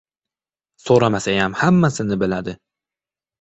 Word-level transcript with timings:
—So‘ramasayam 0.85 1.59
hammasini 1.59 2.19
biladi. 2.25 2.57